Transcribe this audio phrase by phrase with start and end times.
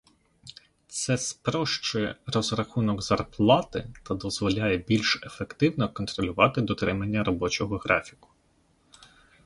[0.87, 8.29] Це спрощує розрахунок зарплати та дозволяє більш ефективно контролювати дотримання робочого графіку.